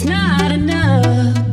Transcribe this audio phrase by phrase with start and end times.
[0.00, 1.47] It's not enough.